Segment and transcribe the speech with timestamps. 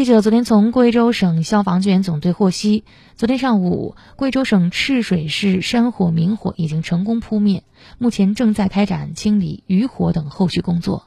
[0.00, 2.84] 记者昨天从贵州省消防救援总队获悉
[3.16, 7.64] 昨天上午贵州省赤水市山火明火已经成功扑灭
[7.98, 11.06] 目前正在开展清理余火等后续工作。